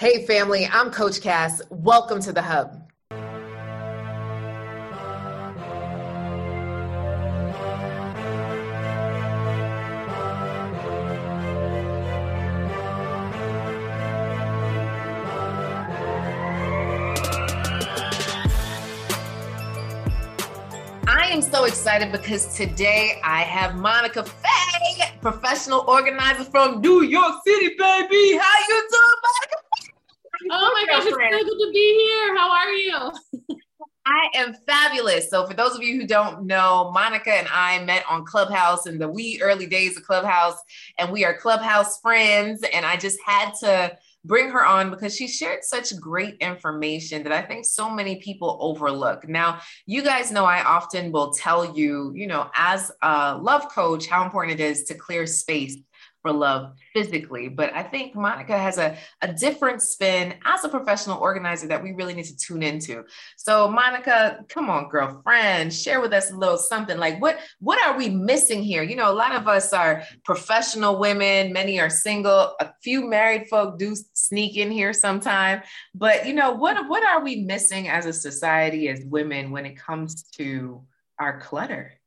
[0.00, 1.60] Hey, family, I'm Coach Cass.
[1.70, 2.88] Welcome to the Hub.
[21.08, 27.42] I am so excited because today I have Monica Fay, professional organizer from New York
[27.44, 28.38] City, baby.
[28.38, 28.87] How you
[30.80, 32.36] my gosh, it's so good to be here.
[32.36, 33.56] How are you?
[34.06, 35.28] I am fabulous.
[35.28, 38.98] So, for those of you who don't know, Monica and I met on Clubhouse in
[38.98, 40.56] the wee early days of Clubhouse,
[40.98, 42.64] and we are Clubhouse friends.
[42.72, 47.32] And I just had to bring her on because she shared such great information that
[47.32, 49.28] I think so many people overlook.
[49.28, 54.06] Now, you guys know I often will tell you, you know, as a love coach,
[54.06, 55.76] how important it is to clear space
[56.28, 57.48] for love physically.
[57.48, 61.92] But I think Monica has a, a different spin as a professional organizer that we
[61.92, 63.04] really need to tune into.
[63.36, 67.96] So Monica, come on, girlfriend, share with us a little something like what what are
[67.96, 68.82] we missing here?
[68.82, 73.48] You know, a lot of us are professional women, many are single, a few married
[73.48, 75.62] folk do sneak in here sometime.
[75.94, 79.78] But you know, what what are we missing as a society as women when it
[79.78, 80.82] comes to
[81.18, 81.97] our clutter?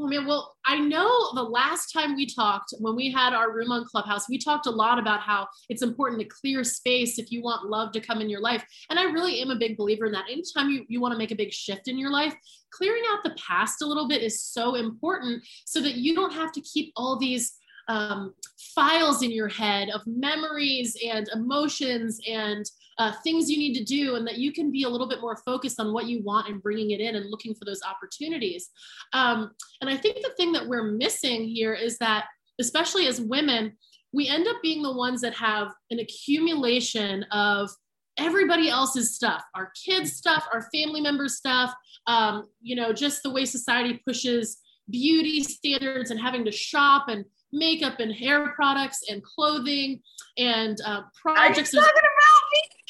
[0.00, 3.72] I mean, well, I know the last time we talked, when we had our room
[3.72, 7.42] on Clubhouse, we talked a lot about how it's important to clear space if you
[7.42, 8.64] want love to come in your life.
[8.90, 10.26] And I really am a big believer in that.
[10.30, 12.34] Anytime you, you want to make a big shift in your life,
[12.70, 16.52] clearing out the past a little bit is so important so that you don't have
[16.52, 17.54] to keep all these
[17.88, 18.34] um,
[18.74, 22.64] files in your head of memories and emotions and
[22.98, 25.36] uh, things you need to do, and that you can be a little bit more
[25.36, 28.70] focused on what you want and bringing it in and looking for those opportunities.
[29.12, 32.26] Um, and I think the thing that we're missing here is that,
[32.60, 33.72] especially as women,
[34.12, 37.70] we end up being the ones that have an accumulation of
[38.18, 41.72] everybody else's stuff our kids stuff our family members stuff
[42.08, 44.58] um, you know just the way society pushes
[44.90, 50.00] beauty standards and having to shop and makeup and hair products and clothing
[50.36, 51.74] and uh, projects.
[51.74, 52.02] Are you talking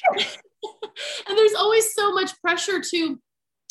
[0.08, 0.26] about me?
[1.28, 3.18] and there's always so much pressure to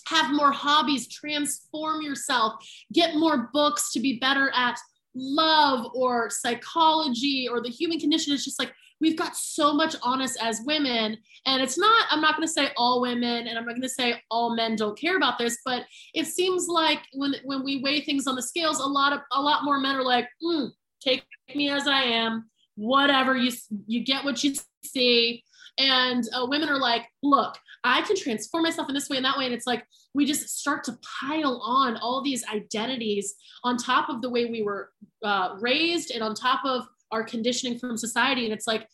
[0.07, 2.53] have more hobbies, transform yourself,
[2.93, 4.79] get more books to be better at
[5.13, 8.33] love or psychology or the human condition.
[8.33, 12.21] It's just like we've got so much on us as women and it's not i'm
[12.21, 14.99] not going to say all women and i'm not going to say all men don't
[14.99, 18.79] care about this but it seems like when when we weigh things on the scales
[18.79, 20.69] a lot of a lot more men are like mm,
[21.01, 21.23] take
[21.55, 23.51] me as i am whatever you
[23.87, 24.53] you get what you
[24.85, 25.43] see.
[25.79, 29.37] And uh, women are like look i can transform myself in this way and that
[29.37, 29.85] way and it's like
[30.15, 34.63] we just start to pile on all these identities on top of the way we
[34.63, 34.89] were
[35.23, 38.45] uh, raised and on top of our conditioning from society.
[38.45, 38.87] And it's like,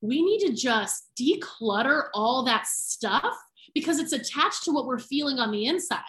[0.00, 3.36] we need to just declutter all that stuff
[3.74, 6.00] because it's attached to what we're feeling on the inside.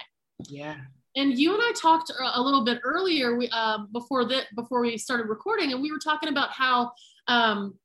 [0.48, 0.75] Yeah.
[1.16, 4.98] And you and I talked a little bit earlier we, uh, before that before we
[4.98, 6.92] started recording, and we were talking about how
[7.28, 7.78] um,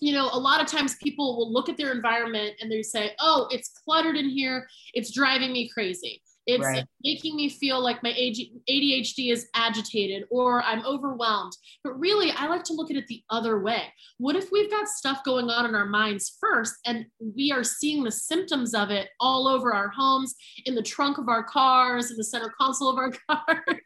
[0.00, 3.12] you know, a lot of times people will look at their environment and they say,
[3.18, 4.66] "Oh, it's cluttered in here.
[4.94, 6.86] It's driving me crazy." It's right.
[7.02, 11.52] making me feel like my ADHD is agitated or I'm overwhelmed.
[11.82, 13.82] But really, I like to look at it the other way.
[14.18, 18.04] What if we've got stuff going on in our minds first and we are seeing
[18.04, 22.16] the symptoms of it all over our homes, in the trunk of our cars, in
[22.16, 23.80] the center console of our cars?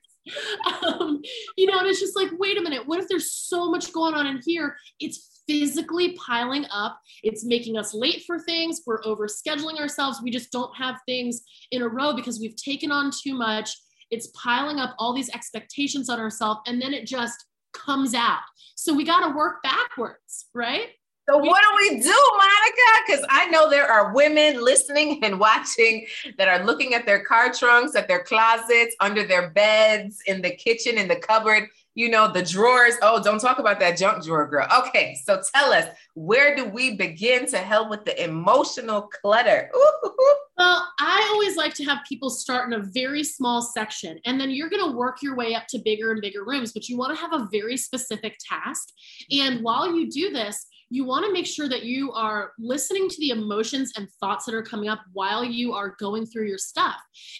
[0.83, 1.21] um,
[1.57, 4.15] you know, and it's just like, wait a minute, what if there's so much going
[4.15, 4.77] on in here?
[4.99, 7.01] It's physically piling up.
[7.25, 8.83] It's making us late for things.
[8.87, 10.21] We're overscheduling ourselves.
[10.23, 13.71] We just don't have things in a row because we've taken on too much.
[14.11, 18.41] It's piling up all these expectations on ourselves, and then it just comes out.
[18.77, 20.89] So we got to work backwards, right?
[21.29, 23.05] So what do we do, Monica?
[23.07, 26.07] Because I know there are women listening and watching
[26.39, 30.51] that are looking at their car trunks, at their closets, under their beds, in the
[30.51, 32.95] kitchen, in the cupboard, you know, the drawers.
[33.03, 34.67] Oh, don't talk about that junk drawer, girl.
[34.87, 39.71] Okay, so tell us, where do we begin to help with the emotional clutter?
[39.77, 40.11] Ooh.
[40.61, 44.51] Well, I always like to have people start in a very small section, and then
[44.51, 47.17] you're going to work your way up to bigger and bigger rooms, but you want
[47.17, 48.91] to have a very specific task.
[49.31, 53.17] And while you do this, you want to make sure that you are listening to
[53.21, 56.97] the emotions and thoughts that are coming up while you are going through your stuff.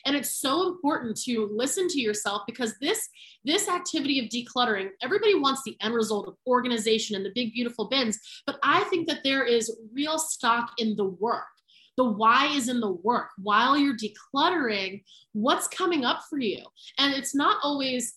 [0.07, 3.09] And it's so important to listen to yourself because this
[3.45, 7.89] this activity of decluttering everybody wants the end result of organization and the big beautiful
[7.89, 11.47] bins but i think that there is real stock in the work.
[11.97, 13.31] The why is in the work.
[13.37, 16.65] While you're decluttering what's coming up for you?
[16.99, 18.15] And it's not always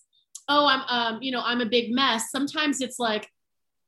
[0.49, 2.31] oh i'm um, you know i'm a big mess.
[2.31, 3.29] Sometimes it's like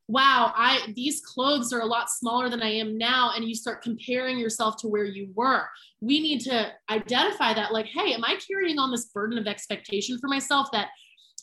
[0.07, 3.31] wow, I these clothes are a lot smaller than I am now.
[3.35, 5.67] And you start comparing yourself to where you were.
[6.01, 10.19] We need to identify that, like, hey, am I carrying on this burden of expectation
[10.19, 10.89] for myself that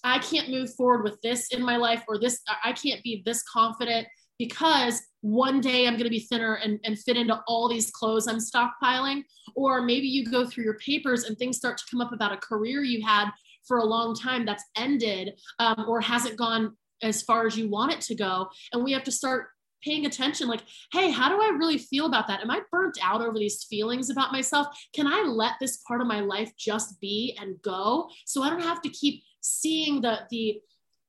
[0.04, 3.42] I can't move forward with this in my life or this, I can't be this
[3.42, 4.06] confident
[4.38, 8.26] because one day I'm going to be thinner and, and fit into all these clothes
[8.26, 9.22] I'm stockpiling.
[9.54, 12.38] Or maybe you go through your papers and things start to come up about a
[12.38, 13.30] career you had
[13.66, 17.92] for a long time that's ended um, or hasn't gone as far as you want
[17.92, 18.48] it to go.
[18.72, 19.48] And we have to start
[19.84, 20.62] paying attention like
[20.92, 24.10] hey how do i really feel about that am i burnt out over these feelings
[24.10, 28.44] about myself can i let this part of my life just be and go so
[28.44, 30.60] i don't have to keep seeing the the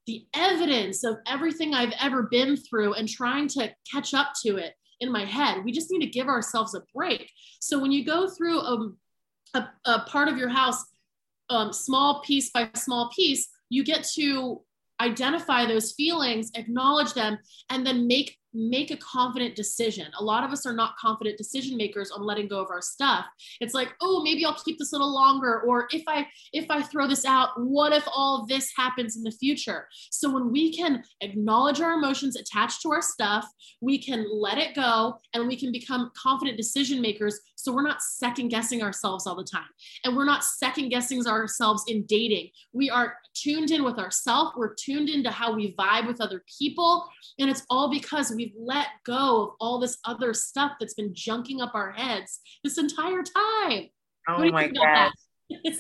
[0.06, 4.74] the evidence of everything I've ever been through and trying to catch up to it
[5.00, 5.64] in my head.
[5.64, 7.32] We just need to give ourselves a break.
[7.60, 8.92] So when you go through a,
[9.54, 10.84] a, a part of your house,
[11.50, 14.62] um, small piece by small piece, you get to
[15.04, 17.38] identify those feelings, acknowledge them,
[17.70, 20.08] and then make make a confident decision.
[20.20, 23.26] A lot of us are not confident decision makers on letting go of our stuff.
[23.60, 26.82] It's like, oh, maybe I'll keep this a little longer or if I if I
[26.82, 29.88] throw this out, what if all this happens in the future?
[30.12, 33.48] So when we can acknowledge our emotions attached to our stuff,
[33.82, 38.02] we can let it go and we can become confident decision makers so we're not
[38.02, 39.70] second guessing ourselves all the time.
[40.04, 42.50] And we're not second guessing ourselves in dating.
[42.74, 47.08] We are tuned in with ourselves, we're tuned into how we vibe with other people,
[47.40, 51.14] and it's all because we we've let go of all this other stuff that's been
[51.14, 53.90] junking up our heads this entire time.
[54.28, 55.12] Oh my God.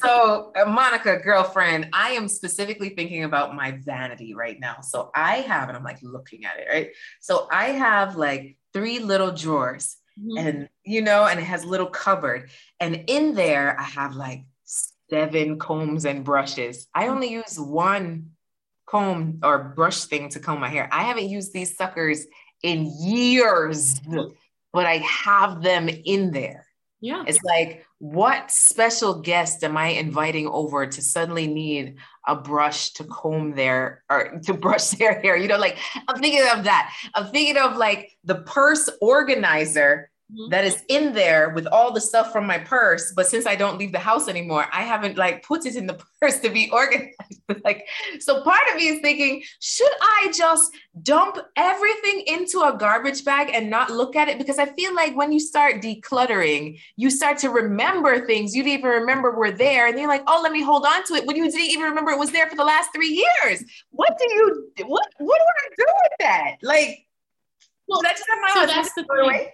[0.01, 4.81] so, uh, Monica, girlfriend, I am specifically thinking about my vanity right now.
[4.81, 6.89] So, I have, and I'm like looking at it, right?
[7.21, 10.38] So, I have like three little drawers, mm-hmm.
[10.38, 12.50] and you know, and it has a little cupboard.
[12.80, 14.44] And in there, I have like
[15.09, 16.88] seven combs and brushes.
[16.94, 18.31] I only use one
[18.86, 20.88] comb or brush thing to comb my hair.
[20.92, 22.27] I haven't used these suckers
[22.63, 24.00] in years,
[24.71, 26.65] but I have them in there.
[27.01, 27.25] Yeah.
[27.27, 33.04] It's like, what special guest am I inviting over to suddenly need a brush to
[33.04, 35.36] comb their or to brush their hair?
[35.36, 35.77] You know, like
[36.07, 36.94] I'm thinking of that.
[37.13, 40.50] I'm thinking of like the purse organizer mm-hmm.
[40.50, 43.14] that is in there with all the stuff from my purse.
[43.16, 46.00] But since I don't leave the house anymore, I haven't like put it in the
[46.22, 47.14] purse to be organized.
[47.64, 47.88] like,
[48.20, 50.72] so part of me is thinking, should I just
[51.02, 54.38] dump everything into a garbage bag and not look at it?
[54.38, 58.80] Because I feel like when you start decluttering, you start to remember things you didn't
[58.80, 59.88] even remember were there.
[59.88, 62.12] And you're like, oh, let me hold on to it when you didn't even remember
[62.12, 63.64] it was there for the last three years.
[63.92, 66.56] What do you, what, what do I do with that?
[66.62, 67.08] Like,
[67.88, 69.50] well, that's just my so that's the thing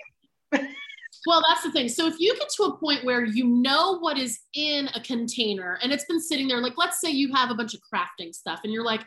[0.52, 1.90] well, that's the thing.
[1.90, 5.80] So if you get to a point where you know what is in a container
[5.82, 8.62] and it's been sitting there, like let's say you have a bunch of crafting stuff
[8.64, 9.02] and you're like,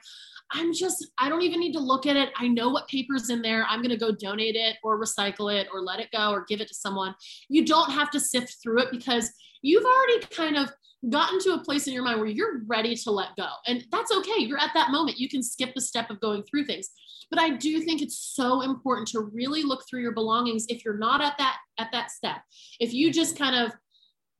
[0.54, 2.28] I'm just, I don't even need to look at it.
[2.36, 3.64] I know what paper's in there.
[3.68, 6.60] I'm going to go donate it or recycle it or let it go or give
[6.60, 7.14] it to someone.
[7.48, 10.70] You don't have to sift through it because you've already kind of
[11.08, 13.48] gotten to a place in your mind where you're ready to let go.
[13.66, 14.38] And that's okay.
[14.38, 15.18] You're at that moment.
[15.18, 16.90] You can skip the step of going through things.
[17.32, 20.98] But I do think it's so important to really look through your belongings if you're
[20.98, 22.42] not at that at that step.
[22.78, 23.14] If you mm-hmm.
[23.14, 23.72] just kind of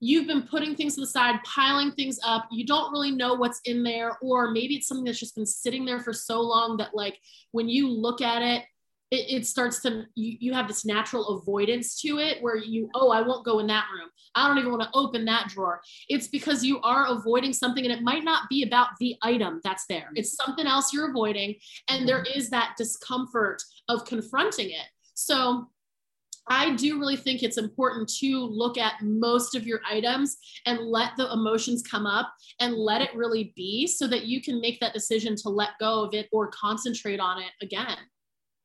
[0.05, 3.61] you've been putting things to the side, piling things up, you don't really know what's
[3.65, 6.93] in there or maybe it's something that's just been sitting there for so long that
[6.93, 7.17] like
[7.53, 8.65] when you look at it
[9.12, 13.11] it, it starts to you, you have this natural avoidance to it where you oh
[13.11, 14.08] i won't go in that room.
[14.34, 15.82] I don't even want to open that drawer.
[16.08, 19.84] It's because you are avoiding something and it might not be about the item that's
[19.87, 20.08] there.
[20.15, 21.56] It's something else you're avoiding
[21.89, 24.87] and there is that discomfort of confronting it.
[25.13, 25.69] So
[26.48, 31.10] I do really think it's important to look at most of your items and let
[31.17, 34.94] the emotions come up and let it really be so that you can make that
[34.94, 37.96] decision to let go of it or concentrate on it again.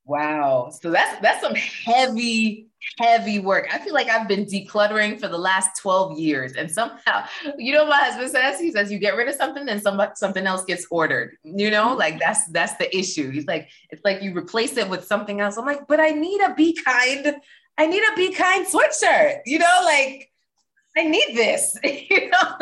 [0.07, 0.69] Wow.
[0.71, 3.67] So that's that's some heavy, heavy work.
[3.73, 6.53] I feel like I've been decluttering for the last 12 years.
[6.53, 7.25] And somehow,
[7.57, 10.47] you know, my husband says, he says, you get rid of something, then some, something
[10.47, 11.35] else gets ordered.
[11.43, 13.31] You know, like that's that's the issue.
[13.31, 15.57] He's like, it's like you replace it with something else.
[15.57, 17.35] I'm like, but I need a be kind,
[17.77, 20.31] I need a be kind sweatshirt, you know, like
[20.97, 21.77] I need this.
[21.83, 22.57] you know,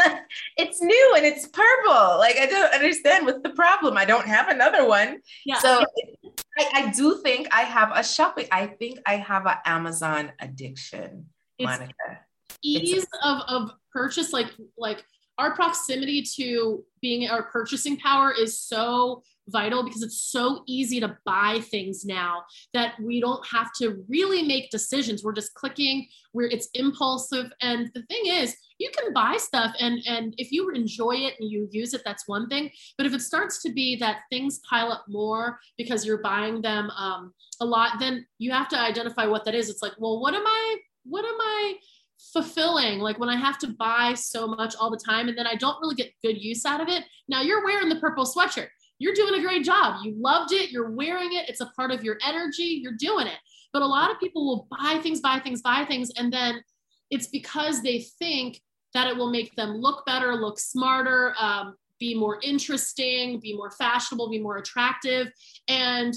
[0.57, 2.17] it's new and it's purple.
[2.19, 3.97] Like I don't understand what's the problem.
[3.97, 5.21] I don't have another one.
[5.45, 5.59] Yeah.
[5.59, 5.85] So
[6.59, 8.47] I, I do think I have a shopping.
[8.51, 11.27] I think I have an Amazon addiction,
[11.57, 12.19] it's Monica.
[12.61, 15.05] Ease a- of, of purchase, like like
[15.37, 21.17] our proximity to being our purchasing power is so vital because it's so easy to
[21.25, 25.23] buy things now that we don't have to really make decisions.
[25.23, 27.51] We're just clicking where it's impulsive.
[27.61, 31.49] And the thing is you can buy stuff and and if you enjoy it and
[31.49, 32.69] you use it that's one thing.
[32.97, 36.89] But if it starts to be that things pile up more because you're buying them
[36.91, 39.69] um, a lot then you have to identify what that is.
[39.69, 41.75] It's like well what am i what am i
[42.33, 42.99] fulfilling?
[42.99, 45.79] Like when i have to buy so much all the time and then i don't
[45.81, 48.67] really get good use out of it now you're wearing the purple sweatshirt
[48.99, 50.03] you're doing a great job.
[50.03, 50.71] You loved it.
[50.71, 51.49] You're wearing it.
[51.49, 52.79] It's a part of your energy.
[52.81, 53.37] You're doing it.
[53.73, 56.11] But a lot of people will buy things, buy things, buy things.
[56.15, 56.61] And then
[57.11, 58.61] it's because they think
[58.93, 63.71] that it will make them look better, look smarter, um, be more interesting, be more
[63.71, 65.27] fashionable, be more attractive.
[65.67, 66.13] And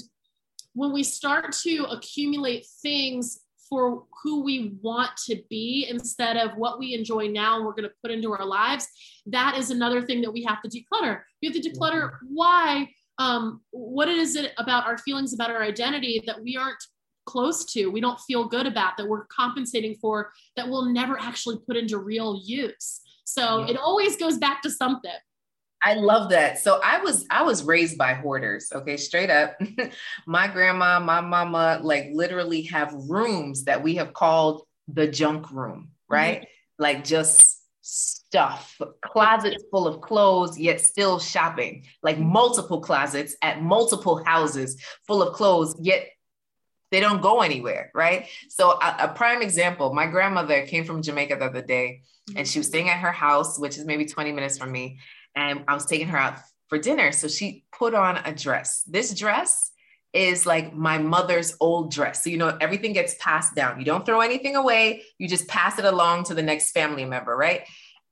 [0.73, 6.79] when we start to accumulate things for who we want to be instead of what
[6.79, 8.87] we enjoy now and we're going to put into our lives
[9.31, 11.21] that is another thing that we have to declutter.
[11.41, 16.23] We have to declutter why um, what is it about our feelings about our identity
[16.25, 16.83] that we aren't
[17.25, 17.87] close to.
[17.87, 21.99] We don't feel good about that we're compensating for that we'll never actually put into
[21.99, 23.01] real use.
[23.23, 23.73] So yeah.
[23.73, 25.11] it always goes back to something
[25.83, 26.59] I love that.
[26.59, 29.59] So I was I was raised by hoarders, okay, straight up.
[30.27, 35.89] my grandma, my mama like literally have rooms that we have called the junk room,
[36.09, 36.41] right?
[36.41, 36.83] Mm-hmm.
[36.83, 44.23] Like just stuff, closets full of clothes, yet still shopping, like multiple closets at multiple
[44.23, 46.07] houses full of clothes, yet
[46.91, 48.27] they don't go anywhere, right?
[48.49, 52.01] So a, a prime example, my grandmother came from Jamaica the other day
[52.35, 52.71] and she was mm-hmm.
[52.71, 54.99] staying at her house, which is maybe 20 minutes from me
[55.35, 57.11] and I was taking her out for dinner.
[57.11, 58.83] So she put on a dress.
[58.87, 59.71] This dress
[60.13, 62.23] is like my mother's old dress.
[62.23, 63.79] So, you know, everything gets passed down.
[63.79, 67.35] You don't throw anything away, you just pass it along to the next family member,
[67.35, 67.61] right?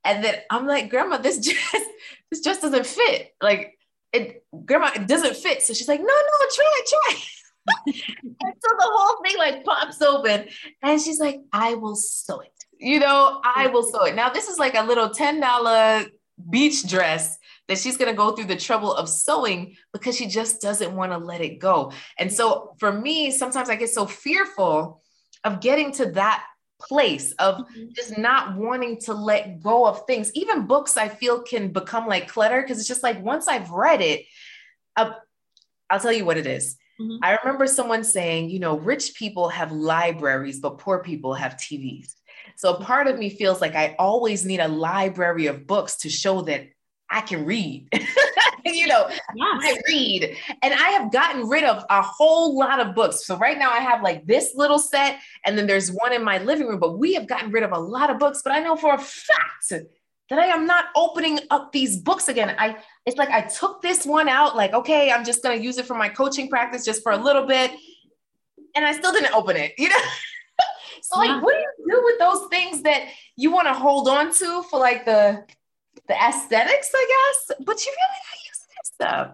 [0.04, 1.84] And then I'm like, Grandma, this dress,
[2.30, 3.34] this dress doesn't fit.
[3.42, 3.78] Like,
[4.12, 5.62] it, Grandma, it doesn't fit.
[5.62, 7.20] So she's like, No, no, try, try.
[7.86, 10.46] and so the whole thing like pops open,
[10.82, 12.52] and she's like, I will sew it.
[12.78, 14.14] You know, I will sew it.
[14.14, 16.06] Now, this is like a little $10
[16.50, 20.60] beach dress that she's going to go through the trouble of sewing because she just
[20.60, 21.92] doesn't want to let it go.
[22.18, 25.02] And so for me, sometimes I get so fearful
[25.44, 26.44] of getting to that
[26.80, 27.88] place of mm-hmm.
[27.94, 30.30] just not wanting to let go of things.
[30.34, 34.00] Even books I feel can become like clutter because it's just like once I've read
[34.00, 34.24] it,
[34.96, 35.12] uh,
[35.90, 36.76] I'll tell you what it is.
[37.00, 37.18] Mm-hmm.
[37.22, 42.14] I remember someone saying, you know, rich people have libraries, but poor people have TVs.
[42.58, 46.42] So part of me feels like I always need a library of books to show
[46.42, 46.66] that
[47.08, 47.88] I can read.
[48.64, 49.62] you know, yes.
[49.62, 50.36] I read.
[50.60, 53.24] And I have gotten rid of a whole lot of books.
[53.24, 56.38] So right now I have like this little set, and then there's one in my
[56.38, 58.42] living room, but we have gotten rid of a lot of books.
[58.42, 62.56] But I know for a fact that I am not opening up these books again.
[62.58, 65.86] I it's like I took this one out, like, okay, I'm just gonna use it
[65.86, 67.70] for my coaching practice just for a little bit.
[68.74, 69.96] And I still didn't open it, you know.
[71.08, 74.30] So like, what do you do with those things that you want to hold on
[74.32, 75.44] to for like the
[76.06, 79.30] the aesthetics, I guess, but you really not using this stuff.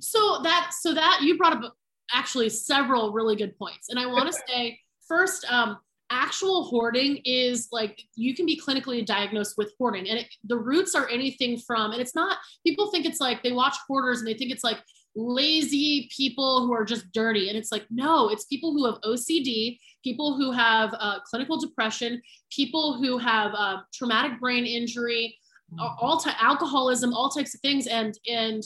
[0.00, 1.76] So that so that you brought up
[2.12, 5.78] actually several really good points, and I want to say first, um,
[6.10, 10.96] actual hoarding is like you can be clinically diagnosed with hoarding, and it, the roots
[10.96, 12.38] are anything from, and it's not.
[12.66, 14.78] People think it's like they watch hoarders and they think it's like
[15.14, 17.48] lazy people who are just dirty.
[17.48, 22.22] And it's like, no, it's people who have OCD, people who have uh, clinical depression,
[22.50, 25.36] people who have uh, traumatic brain injury,
[25.78, 27.86] all to alcoholism, all types of things.
[27.86, 28.62] And, and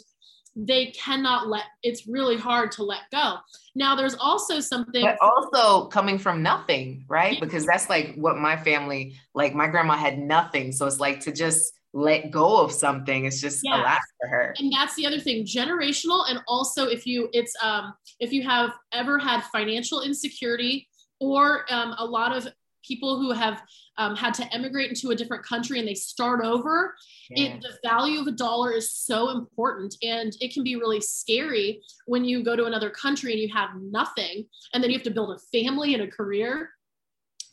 [0.57, 3.37] they cannot let, it's really hard to let go.
[3.75, 5.05] Now there's also something.
[5.05, 7.38] But also coming from nothing, right?
[7.38, 10.73] Because that's like what my family, like my grandma had nothing.
[10.73, 13.76] So it's like to just let go of something it's just yeah.
[13.76, 17.55] a lot for her and that's the other thing generational and also if you it's
[17.62, 20.87] um if you have ever had financial insecurity
[21.21, 22.47] or um, a lot of
[22.87, 23.62] people who have
[23.97, 26.95] um, had to emigrate into a different country and they start over
[27.31, 27.55] yeah.
[27.55, 31.81] it, the value of a dollar is so important and it can be really scary
[32.05, 35.11] when you go to another country and you have nothing and then you have to
[35.11, 36.69] build a family and a career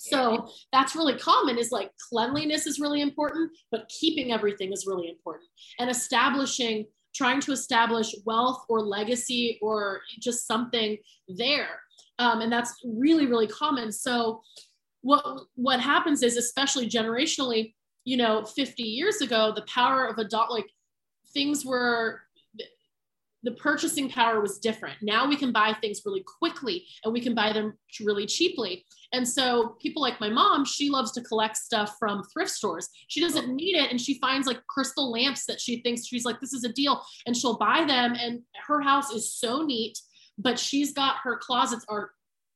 [0.03, 5.09] so that's really common is like cleanliness is really important, but keeping everything is really
[5.09, 5.45] important.
[5.79, 10.97] And establishing, trying to establish wealth or legacy or just something
[11.29, 11.79] there.
[12.19, 13.93] Um, and that's really, really common.
[13.93, 14.41] So
[15.03, 20.25] what what happens is, especially generationally, you know, 50 years ago, the power of a
[20.25, 20.67] dot like
[21.33, 22.23] things were
[23.43, 24.95] the purchasing power was different.
[25.01, 28.85] Now we can buy things really quickly and we can buy them really cheaply.
[29.13, 32.89] And so people like my mom, she loves to collect stuff from thrift stores.
[33.07, 33.53] She doesn't oh.
[33.53, 33.91] need it.
[33.91, 37.01] And she finds like crystal lamps that she thinks she's like, this is a deal.
[37.25, 38.15] And she'll buy them.
[38.19, 39.97] And her house is so neat,
[40.37, 42.11] but she's got her closets are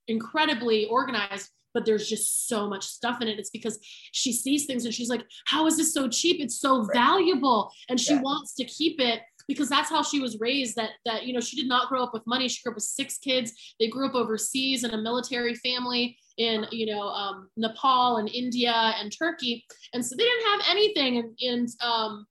[0.07, 3.37] incredibly organized but there's just so much stuff in it.
[3.37, 3.77] It's because
[4.11, 6.37] she sees things and she's like, How is this so cheap?
[6.39, 6.93] It's so right.
[6.95, 7.71] valuable.
[7.87, 8.21] And she yeah.
[8.21, 11.55] wants to keep it because that's how she was raised that that you know she
[11.55, 12.47] did not grow up with money.
[12.47, 13.75] She grew up with six kids.
[13.79, 18.93] They grew up overseas in a military family in you know um, nepal and india
[18.99, 19.65] and turkey.
[19.93, 21.17] And so they didn't have anything.
[21.17, 22.27] And, and um,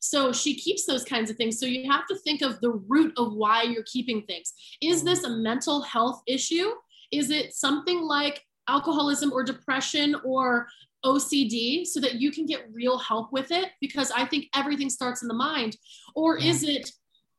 [0.00, 1.58] so she keeps those kinds of things.
[1.58, 4.52] So you have to think of the root of why you're keeping things.
[4.82, 5.06] Is mm-hmm.
[5.06, 6.72] this a mental health issue?
[7.10, 10.66] Is it something like alcoholism or depression or
[11.04, 15.22] OCD so that you can get real help with it because I think everything starts
[15.22, 15.76] in the mind?
[16.14, 16.90] Or is it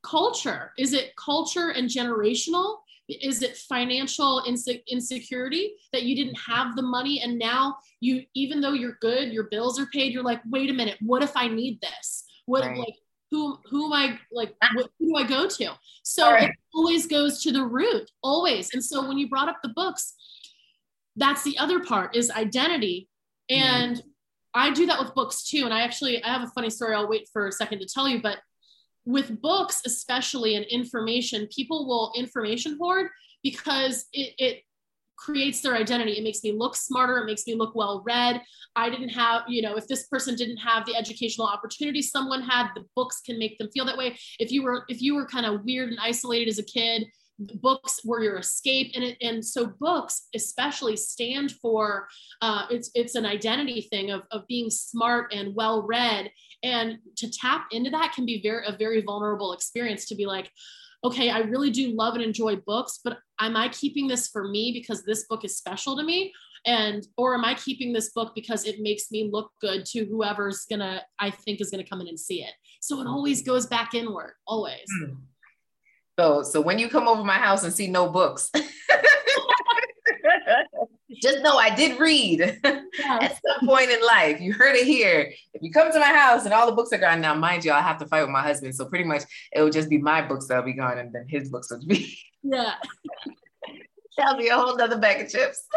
[0.04, 0.72] culture?
[0.78, 2.78] Is it culture and generational?
[3.08, 8.62] Is it financial inse- insecurity that you didn't have the money and now you, even
[8.62, 11.48] though you're good, your bills are paid, you're like, wait a minute, what if I
[11.48, 12.26] need this?
[12.46, 12.78] What right.
[12.78, 12.96] like
[13.32, 15.74] who who am I like what, who do I go to?
[16.04, 16.50] So right.
[16.50, 18.74] it always goes to the root, always.
[18.74, 20.14] And so when you brought up the books,
[21.16, 23.10] that's the other part is identity.
[23.50, 24.10] And mm-hmm.
[24.54, 25.66] I do that with books too.
[25.66, 26.96] And I actually I have a funny story.
[26.96, 28.38] I'll wait for a second to tell you, but
[29.06, 33.10] with books, especially and information, people will information hoard
[33.44, 34.62] because it, it
[35.16, 36.14] creates their identity.
[36.14, 37.20] It makes me look smarter.
[37.20, 38.42] It makes me look well read.
[38.76, 42.70] I didn't have, you know, if this person didn't have the educational opportunity someone had,
[42.76, 44.18] the books can make them feel that way.
[44.40, 47.06] If you were, if you were kind of weird and isolated as a kid,
[47.40, 48.92] books were your escape.
[48.96, 52.08] And it, and so books especially stand for
[52.42, 56.32] uh, it's it's an identity thing of, of being smart and well read.
[56.64, 60.52] And to tap into that can be very a very vulnerable experience to be like
[61.04, 64.72] okay i really do love and enjoy books but am i keeping this for me
[64.74, 66.34] because this book is special to me?
[66.66, 70.66] And or am i keeping this book because it makes me look good to whoever's
[70.70, 72.54] gonna i think is gonna come in and see it?
[72.82, 74.88] So it always goes back inward always.
[75.04, 75.18] Mm.
[76.18, 78.50] So, so when you come over my house and see no books,
[81.22, 84.40] just know I did read at some point in life.
[84.40, 85.34] You heard it here.
[85.54, 87.74] If you come to my house and all the books are gone, now mind you,
[87.74, 88.76] I have to fight with my husband.
[88.76, 91.50] So pretty much it will just be my books that'll be gone, and then his
[91.50, 92.18] books will be.
[92.44, 92.76] Yeah.
[94.18, 95.68] That'll be a whole nother bag of chips.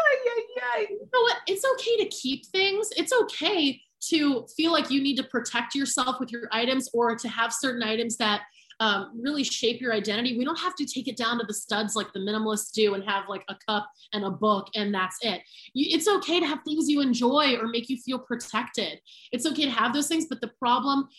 [0.79, 1.37] You know what?
[1.45, 2.87] It's okay to keep things.
[2.95, 7.27] It's okay to feel like you need to protect yourself with your items or to
[7.27, 8.43] have certain items that
[8.79, 10.37] um, really shape your identity.
[10.37, 13.03] We don't have to take it down to the studs like the minimalists do and
[13.03, 15.41] have like a cup and a book and that's it.
[15.73, 18.99] You, it's okay to have things you enjoy or make you feel protected.
[19.31, 21.09] It's okay to have those things, but the problem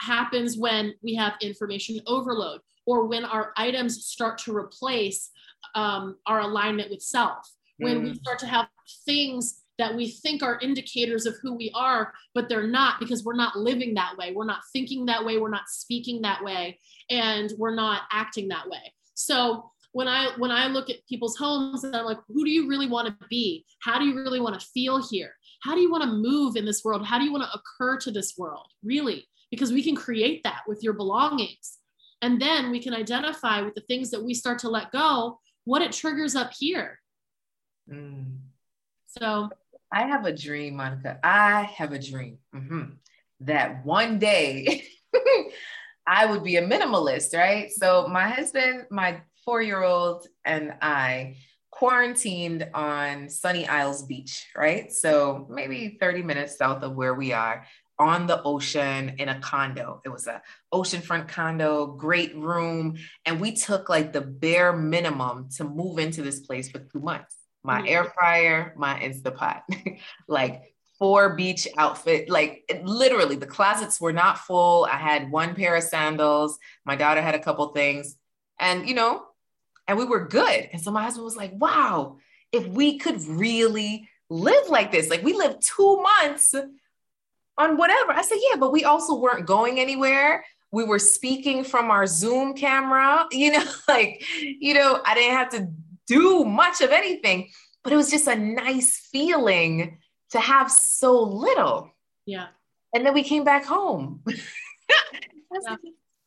[0.00, 5.30] happens when we have information overload or when our items start to replace
[5.74, 7.38] um, our alignment with self.
[7.78, 8.04] When mm.
[8.04, 8.68] we start to have
[9.04, 13.34] things that we think are indicators of who we are, but they're not because we're
[13.34, 14.32] not living that way.
[14.34, 15.38] We're not thinking that way.
[15.38, 16.78] We're not speaking that way.
[17.08, 18.92] And we're not acting that way.
[19.14, 22.68] So when I when I look at people's homes and I'm like, who do you
[22.68, 23.64] really want to be?
[23.82, 25.32] How do you really want to feel here?
[25.62, 27.04] How do you want to move in this world?
[27.04, 28.66] How do you want to occur to this world?
[28.84, 29.26] Really?
[29.50, 31.78] Because we can create that with your belongings.
[32.22, 35.82] And then we can identify with the things that we start to let go, what
[35.82, 37.00] it triggers up here.
[37.90, 38.36] Mm.
[39.18, 39.50] So
[39.92, 41.18] I have a dream, Monica.
[41.22, 42.92] I have a dream mm-hmm.
[43.40, 44.84] that one day
[46.06, 47.70] I would be a minimalist, right?
[47.70, 51.36] So my husband, my four-year-old, and I
[51.70, 54.92] quarantined on Sunny Isles Beach, right?
[54.92, 57.66] So maybe 30 minutes south of where we are
[57.98, 60.00] on the ocean in a condo.
[60.04, 62.96] It was a oceanfront condo, great room.
[63.26, 67.36] And we took like the bare minimum to move into this place for two months
[67.62, 67.88] my mm-hmm.
[67.88, 69.62] air fryer, my Instapot,
[70.28, 72.28] like four beach outfit.
[72.30, 74.86] Like literally, the closets were not full.
[74.90, 76.58] I had one pair of sandals.
[76.84, 78.16] My daughter had a couple things,
[78.58, 79.24] and you know,
[79.86, 80.68] and we were good.
[80.72, 82.18] And so my husband was like, "Wow,
[82.52, 86.54] if we could really live like this, like we lived two months."
[87.58, 88.12] On whatever.
[88.12, 90.42] I said, yeah, but we also weren't going anywhere
[90.72, 95.50] we were speaking from our Zoom camera, you know, like, you know, I didn't have
[95.50, 95.68] to
[96.10, 97.50] do much of anything,
[97.84, 99.98] but it was just a nice feeling
[100.30, 101.92] to have so little.
[102.26, 102.48] Yeah.
[102.92, 104.22] And then we came back home.
[104.26, 105.76] yeah.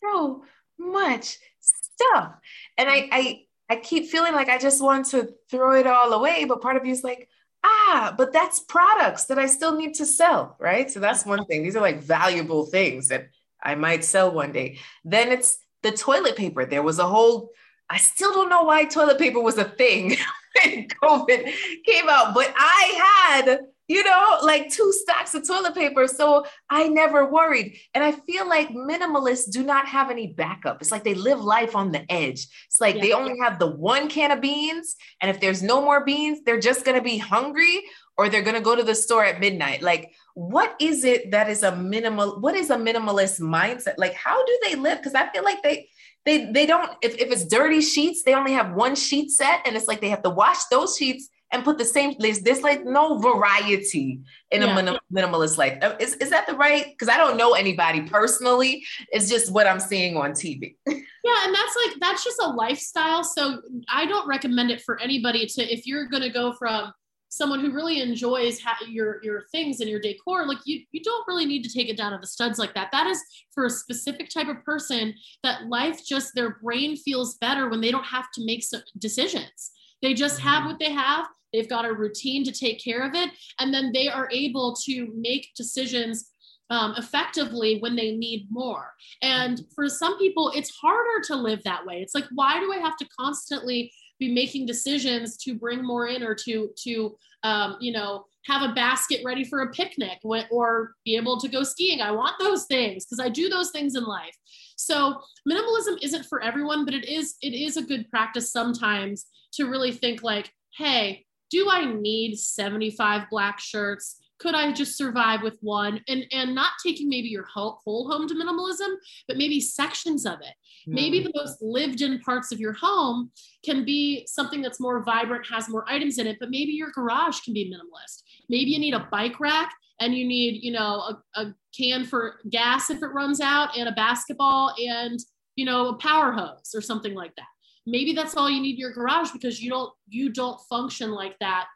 [0.01, 0.45] so
[0.79, 2.35] much stuff.
[2.77, 6.45] And I, I I keep feeling like I just want to throw it all away,
[6.45, 7.29] but part of you is like,
[7.63, 10.91] ah, but that's products that I still need to sell, right?
[10.91, 11.63] So that's one thing.
[11.63, 13.29] These are like valuable things that
[13.61, 14.79] I might sell one day.
[15.05, 16.65] Then it's the toilet paper.
[16.65, 17.51] There was a whole
[17.93, 20.15] I still don't know why toilet paper was a thing
[20.65, 21.53] when COVID
[21.85, 26.07] came out, but I had, you know, like two stacks of toilet paper.
[26.07, 27.77] So I never worried.
[27.93, 30.81] And I feel like minimalists do not have any backup.
[30.81, 32.47] It's like they live life on the edge.
[32.65, 33.01] It's like yeah.
[33.01, 34.95] they only have the one can of beans.
[35.21, 37.83] And if there's no more beans, they're just going to be hungry
[38.17, 39.83] or they're going to go to the store at midnight.
[39.83, 43.95] Like, what is it that is a minimal, what is a minimalist mindset?
[43.97, 44.97] Like, how do they live?
[44.97, 45.89] Because I feel like they,
[46.25, 49.75] they they don't if, if it's dirty sheets they only have one sheet set and
[49.75, 52.83] it's like they have to wash those sheets and put the same there's, there's like
[52.83, 54.19] no variety
[54.51, 54.71] in yeah.
[54.71, 55.77] a minim, minimalist life.
[55.81, 58.83] Uh, is, is that the right because i don't know anybody personally.
[59.09, 63.23] It's just what i'm seeing on tv yeah and that's like that's just a lifestyle.
[63.23, 66.91] So i don't recommend it for anybody to if you're going to go from
[67.33, 71.27] someone who really enjoys ha- your your things and your decor like you you don't
[71.27, 73.21] really need to take it down to the studs like that that is
[73.53, 77.91] for a specific type of person that life just their brain feels better when they
[77.91, 80.69] don't have to make some decisions they just have mm-hmm.
[80.69, 84.07] what they have they've got a routine to take care of it and then they
[84.07, 86.29] are able to make decisions
[86.69, 88.93] um, effectively when they need more.
[89.21, 92.01] And for some people, it's harder to live that way.
[92.01, 93.91] It's like, why do I have to constantly
[94.27, 98.73] be making decisions to bring more in or to to um, you know have a
[98.73, 102.01] basket ready for a picnic or be able to go skiing.
[102.01, 104.35] I want those things because i do those things in life.
[104.75, 109.69] So minimalism isn't for everyone but it is it is a good practice sometimes to
[109.69, 115.57] really think like hey do i need 75 black shirts could I just survive with
[115.61, 116.01] one?
[116.07, 118.95] And and not taking maybe your whole, whole home to minimalism,
[119.27, 120.55] but maybe sections of it.
[120.89, 120.93] Mm.
[120.95, 123.31] Maybe the most lived in parts of your home
[123.63, 127.39] can be something that's more vibrant, has more items in it, but maybe your garage
[127.41, 128.23] can be minimalist.
[128.49, 132.39] Maybe you need a bike rack and you need, you know, a, a can for
[132.49, 135.19] gas if it runs out and a basketball and,
[135.55, 137.45] you know, a power hose or something like that.
[137.85, 141.37] Maybe that's all you need in your garage because you don't you don't function like
[141.39, 141.67] that.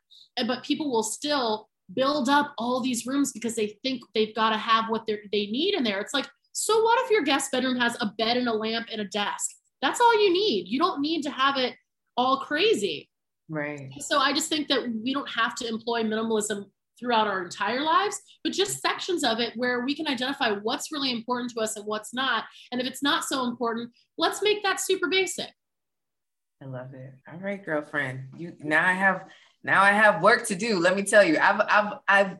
[0.46, 4.58] But people will still build up all these rooms because they think they've got to
[4.58, 6.00] have what they they need in there.
[6.02, 9.02] It's like, so what if your guest bedroom has a bed and a lamp and
[9.02, 9.52] a desk?
[9.82, 10.68] That's all you need.
[10.68, 11.76] You don't need to have it
[12.16, 13.10] all crazy.
[13.50, 13.94] Right.
[14.00, 16.66] So I just think that we don't have to employ minimalism
[17.00, 21.12] throughout our entire lives, but just sections of it where we can identify what's really
[21.12, 22.46] important to us and what's not.
[22.72, 25.52] And if it's not so important, let's make that super basic.
[26.62, 27.14] I love it.
[27.32, 28.30] All right, girlfriend.
[28.36, 29.26] You now I have
[29.64, 30.80] now I have work to do.
[30.80, 32.38] Let me tell you, I've I've I've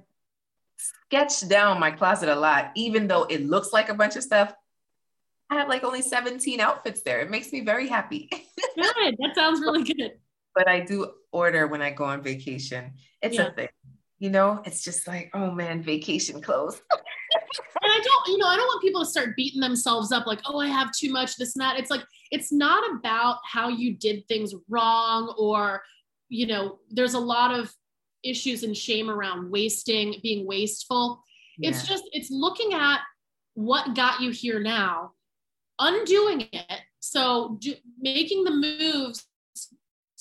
[0.78, 4.54] sketched down my closet a lot, even though it looks like a bunch of stuff.
[5.50, 7.22] I have like only 17 outfits there.
[7.22, 8.30] It makes me very happy.
[8.76, 9.16] good.
[9.20, 10.14] That sounds really good.
[10.54, 12.94] But I do order when I go on vacation.
[13.22, 13.48] It's yeah.
[13.48, 13.70] a thing.
[14.20, 16.82] You know, it's just like, oh man, vacation clothes.
[16.92, 20.40] and I don't, you know, I don't want people to start beating themselves up like,
[20.48, 21.80] oh, I have too much, this and that.
[21.80, 25.84] It's like, it's not about how you did things wrong or
[26.30, 27.74] you know, there's a lot of
[28.24, 31.24] issues and shame around wasting, being wasteful.
[31.58, 31.70] Yeah.
[31.70, 33.00] It's just, it's looking at
[33.54, 35.12] what got you here now,
[35.80, 36.82] undoing it.
[37.00, 39.26] So do, making the moves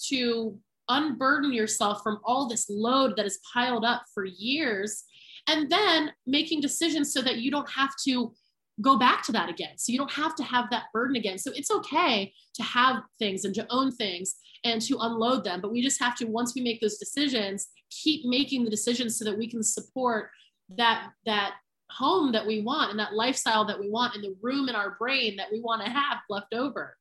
[0.09, 5.05] to unburden yourself from all this load that is piled up for years
[5.49, 8.33] and then making decisions so that you don't have to
[8.81, 9.79] go back to that again.
[9.79, 11.39] So you don't have to have that burden again.
[11.39, 15.61] So it's okay to have things and to own things and to unload them.
[15.61, 19.25] But we just have to, once we make those decisions, keep making the decisions so
[19.25, 20.31] that we can support
[20.77, 21.55] that that
[21.91, 24.97] home that we want and that lifestyle that we want and the room in our
[24.99, 26.97] brain that we want to have left over.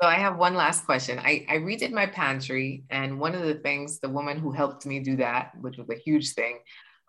[0.00, 1.18] So I have one last question.
[1.18, 5.00] I, I redid my pantry, and one of the things the woman who helped me
[5.00, 6.58] do that, which was a huge thing,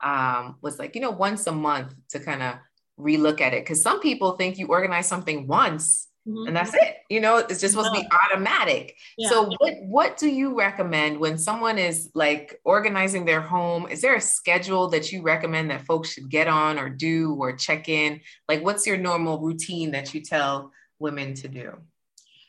[0.02, 2.56] um, was like, you know, once a month to kind of
[3.00, 3.64] relook at it.
[3.64, 6.48] Because some people think you organize something once Mm-hmm.
[6.48, 9.30] and that's it you know it's just supposed to be automatic yeah.
[9.30, 14.16] so what what do you recommend when someone is like organizing their home is there
[14.16, 18.20] a schedule that you recommend that folks should get on or do or check in
[18.50, 21.72] like what's your normal routine that you tell women to do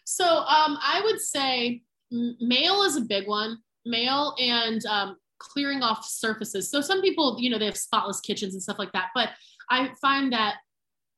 [0.03, 1.81] so um, i would say
[2.11, 7.49] mail is a big one mail and um, clearing off surfaces so some people you
[7.49, 9.29] know they have spotless kitchens and stuff like that but
[9.71, 10.57] i find that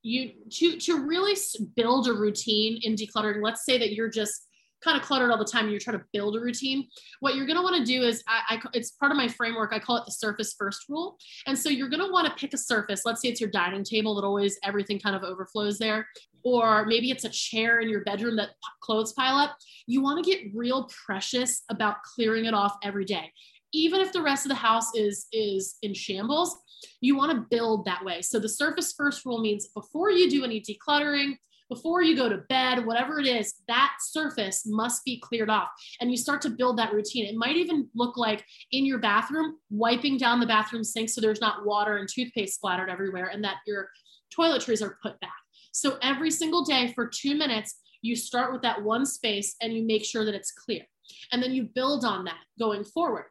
[0.03, 1.37] you to to really
[1.77, 4.47] build a routine in decluttering let's say that you're just
[4.83, 6.89] kind of cluttered all the time and you're trying to build a routine
[7.21, 9.75] what you're going to want to do is I, I, it's part of my framework
[9.75, 11.19] i call it the surface first rule.
[11.47, 13.85] And so you're going to want to pick a surface let's say it's your dining
[13.85, 16.07] table that always everything kind of overflows there
[16.43, 19.57] or maybe it's a chair in your bedroom that clothes pile up.
[19.87, 23.33] You want to get real precious about clearing it off every day
[23.72, 26.62] even if the rest of the house is is in shambles
[27.00, 28.22] you want to build that way.
[28.22, 31.37] So the surface first rule means before you do any decluttering,
[31.68, 35.68] before you go to bed, whatever it is, that surface must be cleared off.
[36.00, 37.26] And you start to build that routine.
[37.26, 41.40] It might even look like in your bathroom, wiping down the bathroom sink so there's
[41.40, 43.88] not water and toothpaste splattered everywhere and that your
[44.37, 45.30] toiletries are put back.
[45.72, 49.85] So every single day for two minutes, you start with that one space and you
[49.85, 50.83] make sure that it's clear.
[51.30, 53.26] And then you build on that going forward.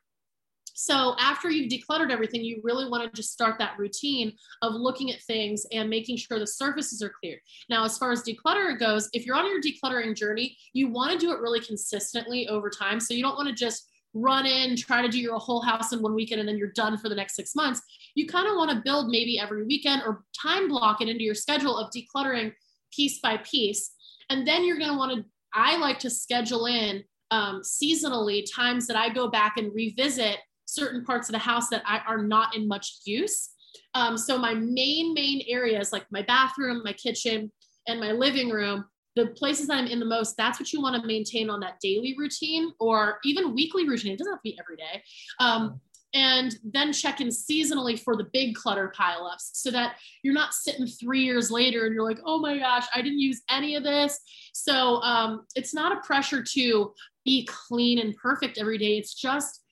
[0.81, 5.11] So after you've decluttered everything, you really want to just start that routine of looking
[5.11, 7.37] at things and making sure the surfaces are clear.
[7.69, 11.17] Now, as far as declutter goes, if you're on your decluttering journey, you want to
[11.17, 13.01] do it really consistently over time.
[13.01, 16.01] So you don't want to just run in, try to do your whole house in
[16.01, 17.81] one weekend, and then you're done for the next six months.
[18.15, 21.35] You kind of want to build maybe every weekend or time block it into your
[21.35, 22.53] schedule of decluttering
[22.95, 23.91] piece by piece.
[24.29, 28.87] And then you're going to want to, I like to schedule in um, seasonally times
[28.87, 30.37] that I go back and revisit
[30.69, 33.49] certain parts of the house that I, are not in much use.
[33.93, 37.51] Um, so my main, main areas like my bathroom, my kitchen,
[37.87, 40.99] and my living room, the places that I'm in the most, that's what you want
[41.01, 44.13] to maintain on that daily routine or even weekly routine.
[44.13, 45.03] It doesn't have to be every day.
[45.39, 45.81] Um,
[46.13, 50.87] and then check in seasonally for the big clutter pileups so that you're not sitting
[50.87, 54.19] three years later and you're like, oh my gosh, I didn't use any of this.
[54.53, 56.93] So um, it's not a pressure to
[57.25, 58.97] be clean and perfect every day.
[58.97, 59.63] It's just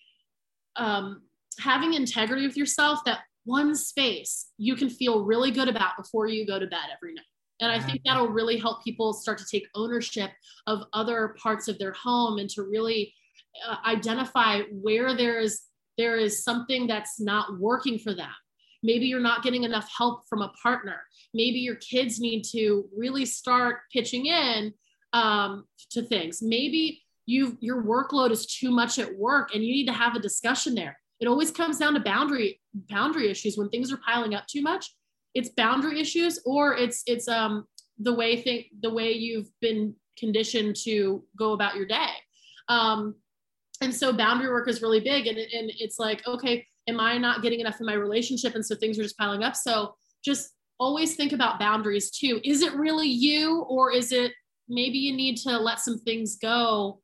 [0.78, 1.22] um,
[1.60, 6.46] having integrity with yourself that one space you can feel really good about before you
[6.46, 7.26] go to bed every night.
[7.60, 10.30] And I think that'll really help people start to take ownership
[10.68, 13.14] of other parts of their home and to really
[13.68, 15.64] uh, identify where there's
[15.98, 18.30] there is something that's not working for them.
[18.84, 21.02] Maybe you're not getting enough help from a partner.
[21.34, 24.74] Maybe your kids need to really start pitching in
[25.14, 26.44] um, to things.
[26.44, 30.20] Maybe you your workload is too much at work and you need to have a
[30.20, 30.98] discussion there.
[31.20, 33.58] It always comes down to boundary boundary issues.
[33.58, 34.90] When things are piling up too much
[35.38, 37.66] it's boundary issues or it's it's um
[38.00, 42.10] the way think the way you've been conditioned to go about your day.
[42.70, 43.14] Um
[43.82, 47.44] and so boundary work is really big and, and it's like okay am i not
[47.44, 48.56] getting enough in my relationship?
[48.56, 49.56] And so things are just piling up.
[49.56, 52.40] So just always think about boundaries too.
[52.44, 54.32] Is it really you or is it
[54.68, 57.02] maybe you need to let some things go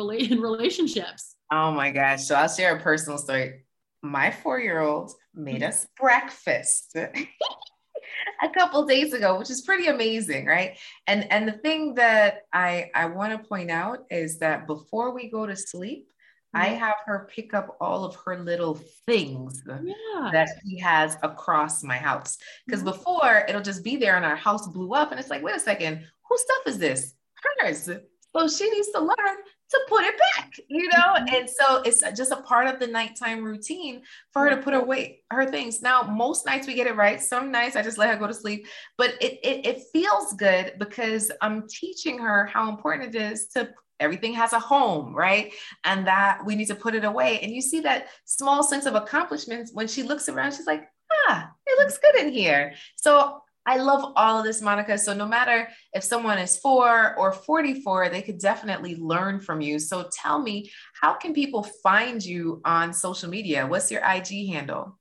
[0.00, 1.36] relate in relationships.
[1.52, 2.24] Oh my gosh.
[2.24, 3.64] So I'll share a personal story.
[4.02, 5.68] My four-year-old made mm-hmm.
[5.68, 6.96] us breakfast
[8.42, 10.78] a couple days ago, which is pretty amazing, right?
[11.06, 15.30] And and the thing that I I want to point out is that before we
[15.30, 16.06] go to sleep,
[16.54, 16.78] I mm-hmm.
[16.78, 20.30] have her pick up all of her little things yeah.
[20.32, 22.38] that she has across my house.
[22.66, 22.90] Because mm-hmm.
[22.90, 25.10] before it'll just be there and our house blew up.
[25.10, 27.14] And it's like, wait a second, whose stuff is this?
[27.60, 27.84] Hers.
[27.84, 29.36] So she needs to learn
[29.70, 31.14] to put it back, you know?
[31.14, 31.34] Mm-hmm.
[31.34, 34.02] And so it's just a part of the nighttime routine
[34.32, 35.80] for her to put away her things.
[35.82, 37.20] Now, most nights we get it right.
[37.20, 38.66] Some nights I just let her go to sleep,
[38.98, 43.70] but it, it, it feels good because I'm teaching her how important it is to
[44.00, 45.52] everything has a home, right?
[45.84, 47.38] And that we need to put it away.
[47.40, 50.88] And you see that small sense of accomplishments when she looks around, she's like,
[51.28, 52.72] ah, it looks good in here.
[52.96, 54.96] So I love all of this, Monica.
[54.96, 59.78] So no matter if someone is four or 44, they could definitely learn from you.
[59.78, 60.70] So tell me,
[61.00, 63.66] how can people find you on social media?
[63.66, 64.98] What's your IG handle?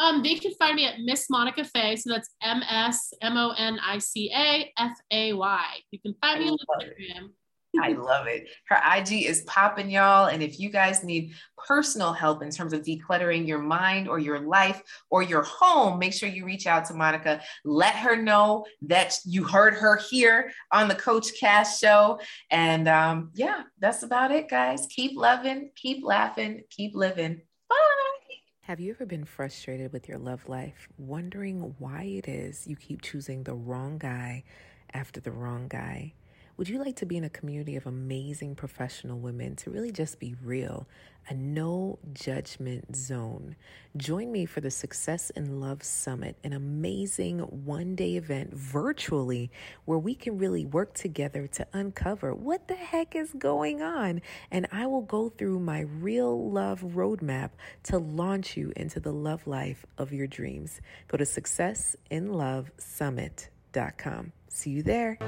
[0.00, 1.96] Um, they can find me at Miss Monica Fay.
[1.96, 5.64] So that's M S M O N I C A F A Y.
[5.90, 7.30] You can find me on Instagram.
[7.80, 8.48] I love it.
[8.68, 10.26] Her IG is popping, y'all.
[10.26, 11.34] And if you guys need
[11.66, 16.12] personal help in terms of decluttering your mind or your life or your home, make
[16.12, 17.40] sure you reach out to Monica.
[17.64, 22.20] Let her know that you heard her here on the Coach Cass show.
[22.50, 24.86] And um, yeah, that's about it, guys.
[24.90, 27.42] Keep loving, keep laughing, keep living.
[27.68, 27.76] Bye.
[28.62, 33.02] Have you ever been frustrated with your love life, wondering why it is you keep
[33.02, 34.44] choosing the wrong guy
[34.92, 36.12] after the wrong guy?
[36.58, 40.18] Would you like to be in a community of amazing professional women to really just
[40.18, 40.88] be real,
[41.28, 43.54] a no judgment zone?
[43.96, 49.52] Join me for the Success in Love Summit, an amazing one day event virtually
[49.84, 54.20] where we can really work together to uncover what the heck is going on.
[54.50, 57.50] And I will go through my real love roadmap
[57.84, 60.80] to launch you into the love life of your dreams.
[61.06, 63.57] Go to successinlovesummit.com.
[64.48, 65.18] See you there.